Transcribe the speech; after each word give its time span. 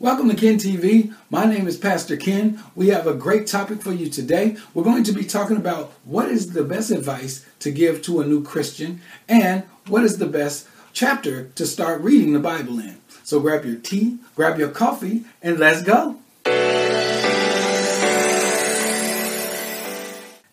Welcome 0.00 0.28
to 0.28 0.36
Ken 0.36 0.58
TV. 0.58 1.12
My 1.28 1.44
name 1.44 1.66
is 1.66 1.76
Pastor 1.76 2.16
Ken. 2.16 2.62
We 2.76 2.90
have 2.90 3.08
a 3.08 3.14
great 3.14 3.48
topic 3.48 3.82
for 3.82 3.90
you 3.90 4.08
today. 4.08 4.56
We're 4.72 4.84
going 4.84 5.02
to 5.02 5.12
be 5.12 5.24
talking 5.24 5.56
about 5.56 5.92
what 6.04 6.28
is 6.28 6.52
the 6.52 6.62
best 6.62 6.92
advice 6.92 7.44
to 7.58 7.72
give 7.72 8.00
to 8.02 8.20
a 8.20 8.24
new 8.24 8.44
Christian 8.44 9.00
and 9.28 9.64
what 9.88 10.04
is 10.04 10.18
the 10.18 10.26
best 10.26 10.68
chapter 10.92 11.48
to 11.56 11.66
start 11.66 12.00
reading 12.00 12.32
the 12.32 12.38
Bible 12.38 12.78
in. 12.78 12.98
So 13.24 13.40
grab 13.40 13.64
your 13.64 13.74
tea, 13.74 14.18
grab 14.36 14.56
your 14.56 14.68
coffee, 14.68 15.24
and 15.42 15.58
let's 15.58 15.82
go. 15.82 16.20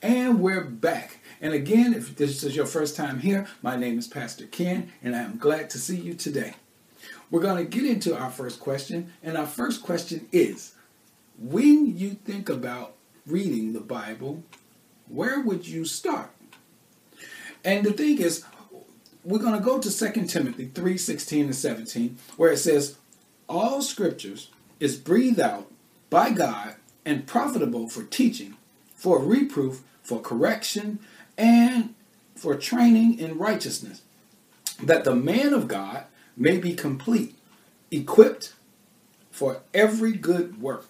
And 0.01 0.39
we're 0.41 0.63
back. 0.63 1.19
And 1.39 1.53
again, 1.53 1.93
if 1.93 2.15
this 2.15 2.43
is 2.43 2.55
your 2.55 2.65
first 2.65 2.95
time 2.95 3.19
here, 3.19 3.45
my 3.61 3.75
name 3.75 3.99
is 3.99 4.07
Pastor 4.07 4.47
Ken, 4.47 4.91
and 5.03 5.15
I 5.15 5.19
am 5.19 5.37
glad 5.37 5.69
to 5.69 5.77
see 5.77 5.97
you 5.97 6.15
today. 6.15 6.55
We're 7.31 7.41
going 7.41 7.57
to 7.57 7.69
get 7.69 7.89
into 7.89 8.17
our 8.17 8.29
first 8.29 8.59
question, 8.59 9.11
and 9.23 9.37
our 9.37 9.47
first 9.47 9.83
question 9.83 10.27
is 10.31 10.73
When 11.39 11.97
you 11.97 12.11
think 12.11 12.49
about 12.49 12.93
reading 13.25 13.73
the 13.73 13.81
Bible, 13.81 14.43
where 15.07 15.41
would 15.41 15.67
you 15.67 15.85
start? 15.85 16.31
And 17.63 17.85
the 17.85 17.93
thing 17.93 18.19
is, 18.19 18.43
we're 19.23 19.39
going 19.39 19.57
to 19.57 19.63
go 19.63 19.79
to 19.79 19.91
2 19.91 20.25
Timothy 20.25 20.67
3 20.67 20.97
16 20.97 21.45
and 21.45 21.55
17, 21.55 22.17
where 22.37 22.51
it 22.51 22.57
says, 22.57 22.97
All 23.49 23.81
scriptures 23.81 24.49
is 24.79 24.95
breathed 24.95 25.39
out 25.39 25.71
by 26.09 26.29
God 26.29 26.75
and 27.05 27.25
profitable 27.25 27.89
for 27.89 28.03
teaching, 28.03 28.55
for 28.95 29.19
reproof, 29.19 29.81
for 30.03 30.21
correction, 30.21 30.99
and 31.37 31.95
for 32.35 32.55
training 32.55 33.17
in 33.17 33.37
righteousness, 33.37 34.01
that 34.81 35.03
the 35.03 35.15
man 35.15 35.53
of 35.53 35.67
God 35.67 36.05
may 36.37 36.57
be 36.57 36.73
complete, 36.73 37.35
equipped 37.91 38.53
for 39.31 39.61
every 39.73 40.13
good 40.13 40.61
work. 40.61 40.87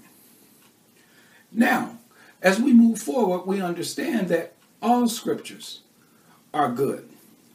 Now, 1.52 2.00
as 2.42 2.60
we 2.60 2.74
move 2.74 3.00
forward, 3.00 3.46
we 3.46 3.62
understand 3.62 4.28
that 4.30 4.54
all 4.82 5.08
scriptures 5.08 5.82
are 6.54 6.72
good 6.72 7.10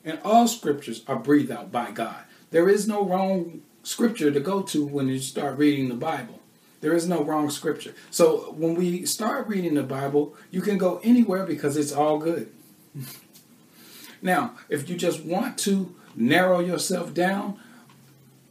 and 0.05 0.19
all 0.25 0.49
scriptures 0.49 1.03
are 1.07 1.17
breathed 1.17 1.51
out 1.51 1.71
by 1.71 1.91
God. 1.91 2.25
There 2.51 2.69
is 2.69 2.89
no 2.89 3.05
wrong 3.05 3.63
scripture 3.83 4.31
to 4.31 4.41
go 4.41 4.63
to 4.63 4.85
when 4.85 5.09
you 5.09 5.19
start 5.19 5.59
reading 5.59 5.89
the 5.89 5.95
Bible. 5.95 6.41
There 6.81 6.95
is 6.95 7.07
no 7.07 7.23
wrong 7.23 7.51
scripture. 7.51 7.95
So 8.11 8.55
when 8.57 8.75
we 8.75 9.05
start 9.05 9.47
reading 9.47 9.75
the 9.75 9.83
Bible, 9.83 10.35
you 10.51 10.63
can 10.63 10.79
go 10.79 11.01
anywhere 11.05 11.45
because 11.45 11.77
it's 11.77 11.93
all 11.93 12.19
good. 12.19 12.51
now, 14.23 14.55
if 14.69 14.89
you 14.89 14.97
just 14.97 15.23
want 15.23 15.59
to 15.59 15.95
narrow 16.17 16.61
yourself 16.61 17.13
down, 17.13 17.61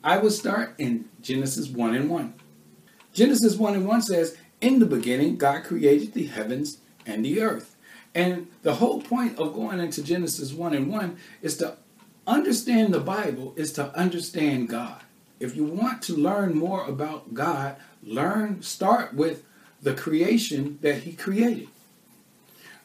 I 0.03 0.17
will 0.17 0.31
start 0.31 0.75
in 0.77 1.09
Genesis 1.21 1.67
1 1.67 1.95
and 1.95 2.09
1. 2.09 2.33
Genesis 3.13 3.55
1 3.55 3.75
and 3.75 3.87
1 3.87 4.01
says, 4.01 4.37
In 4.61 4.79
the 4.79 4.85
beginning, 4.85 5.37
God 5.37 5.63
created 5.63 6.13
the 6.13 6.27
heavens 6.27 6.79
and 7.05 7.25
the 7.25 7.41
earth. 7.41 7.75
And 8.15 8.47
the 8.63 8.75
whole 8.75 9.01
point 9.01 9.37
of 9.37 9.53
going 9.53 9.79
into 9.79 10.01
Genesis 10.01 10.53
1 10.53 10.73
and 10.73 10.89
1 10.91 11.17
is 11.41 11.57
to 11.57 11.77
understand 12.25 12.93
the 12.93 12.99
Bible, 12.99 13.53
is 13.57 13.73
to 13.73 13.93
understand 13.95 14.69
God. 14.69 15.01
If 15.39 15.55
you 15.55 15.65
want 15.65 16.01
to 16.03 16.15
learn 16.15 16.55
more 16.55 16.85
about 16.85 17.33
God, 17.33 17.75
learn, 18.03 18.61
start 18.61 19.13
with 19.13 19.43
the 19.81 19.93
creation 19.93 20.79
that 20.81 21.03
He 21.03 21.13
created. 21.13 21.67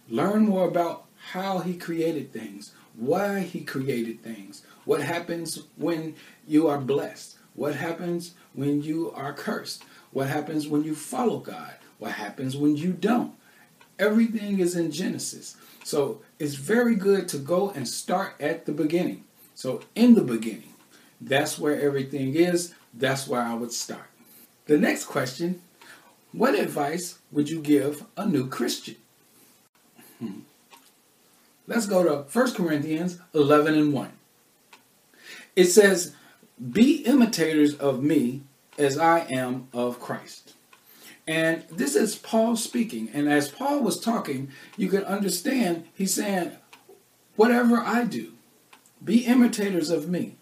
Learn 0.09 0.47
more 0.47 0.67
about 0.67 1.05
how 1.31 1.61
He 1.61 1.77
created 1.77 2.33
things, 2.33 2.73
why 2.97 3.41
He 3.41 3.61
created 3.61 4.23
things, 4.23 4.63
what 4.85 5.01
happens 5.01 5.63
when 5.77 6.15
you 6.47 6.69
are 6.69 6.79
blessed? 6.79 7.37
What 7.55 7.77
happens 7.77 8.35
when 8.53 8.83
you 8.83 9.13
are 9.13 9.33
cursed? 9.33 9.85
What 10.11 10.29
happens 10.29 10.69
when 10.69 10.85
you 10.85 10.95
follow 10.95 11.39
God? 11.39 11.75
What 11.99 12.13
happens 12.13 12.57
when 12.57 12.77
you 12.77 12.93
don't? 12.93 13.35
Everything 13.99 14.59
is 14.59 14.75
in 14.77 14.91
Genesis. 14.91 15.57
So 15.85 16.21
it's 16.39 16.55
very 16.55 16.97
good 16.97 17.29
to 17.29 17.39
go 17.39 17.71
and 17.71 17.87
start 17.87 18.35
at 18.41 18.67
the 18.67 18.73
beginning. 18.73 19.25
So, 19.55 19.83
in 19.95 20.15
the 20.15 20.23
beginning, 20.23 20.75
that's 21.21 21.59
where 21.59 21.81
everything 21.81 22.35
is. 22.35 22.75
That's 22.93 23.29
where 23.29 23.43
I 23.43 23.55
would 23.55 23.73
start. 23.73 24.09
The 24.67 24.79
next 24.79 25.05
question 25.05 25.63
What 26.33 26.59
advice 26.59 27.19
would 27.31 27.49
you 27.49 27.61
give 27.61 28.05
a 28.17 28.27
new 28.27 28.49
Christian? 28.49 28.97
Hmm. 30.19 30.41
Let's 31.67 31.87
go 31.87 32.03
to 32.05 32.31
1 32.31 32.55
Corinthians 32.55 33.19
11 33.33 33.75
and 33.75 33.93
1. 33.93 34.13
It 35.57 35.67
says, 35.67 36.15
Be 36.71 36.97
imitators 37.05 37.75
of 37.75 38.03
me 38.03 38.43
as 38.77 38.99
I 38.99 39.21
am 39.31 39.69
of 39.73 40.01
Christ. 40.01 40.55
And 41.27 41.65
this 41.71 41.95
is 41.95 42.17
Paul 42.17 42.57
speaking. 42.57 43.09
And 43.15 43.29
as 43.29 43.49
Paul 43.49 43.81
was 43.81 43.99
talking, 43.99 44.51
you 44.77 44.89
can 44.89 45.05
understand 45.05 45.87
he's 45.95 46.15
saying, 46.15 46.53
Whatever 47.37 47.79
I 47.79 48.05
do, 48.05 48.35
be 49.03 49.25
imitators 49.25 49.91
of 49.91 50.09
me. 50.09 50.37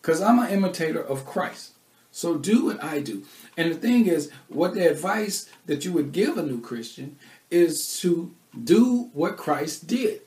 Because 0.00 0.20
I'm 0.20 0.38
an 0.38 0.50
imitator 0.50 1.02
of 1.02 1.24
Christ. 1.24 1.72
So 2.10 2.36
do 2.36 2.66
what 2.66 2.84
I 2.84 3.00
do. 3.00 3.24
And 3.56 3.72
the 3.72 3.76
thing 3.76 4.06
is, 4.06 4.30
what 4.48 4.74
the 4.74 4.88
advice 4.88 5.48
that 5.66 5.84
you 5.84 5.92
would 5.94 6.12
give 6.12 6.36
a 6.36 6.42
new 6.42 6.60
Christian 6.60 7.16
is 7.50 7.98
to 8.00 8.32
do 8.62 9.10
what 9.14 9.36
Christ 9.36 9.86
did. 9.86 10.20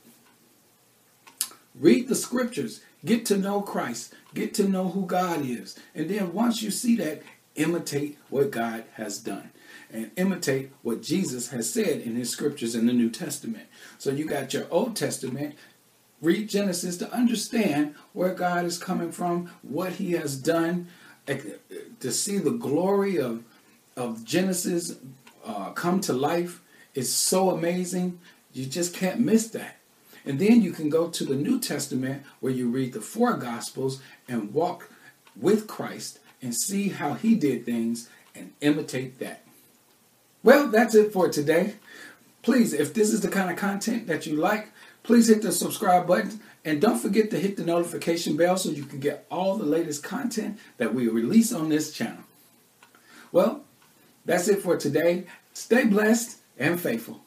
Read 1.80 2.08
the 2.08 2.14
scriptures. 2.14 2.80
Get 3.04 3.24
to 3.26 3.36
know 3.36 3.60
Christ. 3.60 4.14
Get 4.34 4.54
to 4.54 4.68
know 4.68 4.88
who 4.88 5.06
God 5.06 5.44
is. 5.44 5.78
And 5.94 6.08
then 6.08 6.32
once 6.32 6.62
you 6.62 6.70
see 6.70 6.96
that, 6.96 7.22
imitate 7.54 8.18
what 8.30 8.50
God 8.50 8.84
has 8.94 9.18
done. 9.18 9.50
And 9.90 10.10
imitate 10.16 10.70
what 10.82 11.02
Jesus 11.02 11.48
has 11.48 11.72
said 11.72 12.00
in 12.00 12.16
his 12.16 12.30
scriptures 12.30 12.74
in 12.74 12.86
the 12.86 12.92
New 12.92 13.10
Testament. 13.10 13.66
So 13.96 14.10
you 14.10 14.26
got 14.26 14.52
your 14.52 14.66
Old 14.70 14.96
Testament. 14.96 15.54
Read 16.20 16.48
Genesis 16.48 16.96
to 16.98 17.12
understand 17.12 17.94
where 18.12 18.34
God 18.34 18.64
is 18.64 18.78
coming 18.78 19.12
from, 19.12 19.50
what 19.62 19.92
he 19.92 20.12
has 20.12 20.36
done, 20.36 20.88
eh, 21.26 21.38
to 22.00 22.10
see 22.10 22.38
the 22.38 22.50
glory 22.50 23.18
of, 23.18 23.44
of 23.96 24.24
Genesis 24.24 24.96
uh, 25.44 25.70
come 25.70 26.00
to 26.02 26.12
life 26.12 26.60
is 26.94 27.12
so 27.12 27.50
amazing. 27.50 28.18
You 28.52 28.66
just 28.66 28.94
can't 28.94 29.20
miss 29.20 29.48
that. 29.50 29.76
And 30.28 30.38
then 30.38 30.60
you 30.60 30.72
can 30.72 30.90
go 30.90 31.08
to 31.08 31.24
the 31.24 31.34
New 31.34 31.58
Testament 31.58 32.22
where 32.40 32.52
you 32.52 32.68
read 32.68 32.92
the 32.92 33.00
four 33.00 33.32
Gospels 33.32 34.02
and 34.28 34.52
walk 34.52 34.90
with 35.34 35.66
Christ 35.66 36.18
and 36.42 36.54
see 36.54 36.90
how 36.90 37.14
he 37.14 37.34
did 37.34 37.64
things 37.64 38.10
and 38.34 38.52
imitate 38.60 39.18
that. 39.20 39.42
Well, 40.42 40.68
that's 40.68 40.94
it 40.94 41.14
for 41.14 41.30
today. 41.30 41.76
Please, 42.42 42.74
if 42.74 42.92
this 42.92 43.10
is 43.10 43.22
the 43.22 43.28
kind 43.28 43.50
of 43.50 43.56
content 43.56 44.06
that 44.08 44.26
you 44.26 44.36
like, 44.36 44.70
please 45.02 45.28
hit 45.28 45.40
the 45.40 45.50
subscribe 45.50 46.06
button 46.06 46.40
and 46.62 46.78
don't 46.78 46.98
forget 46.98 47.30
to 47.30 47.40
hit 47.40 47.56
the 47.56 47.64
notification 47.64 48.36
bell 48.36 48.58
so 48.58 48.68
you 48.68 48.84
can 48.84 49.00
get 49.00 49.24
all 49.30 49.56
the 49.56 49.64
latest 49.64 50.02
content 50.02 50.58
that 50.76 50.94
we 50.94 51.08
release 51.08 51.54
on 51.54 51.70
this 51.70 51.90
channel. 51.90 52.24
Well, 53.32 53.64
that's 54.26 54.46
it 54.48 54.60
for 54.60 54.76
today. 54.76 55.24
Stay 55.54 55.86
blessed 55.86 56.38
and 56.58 56.78
faithful. 56.78 57.22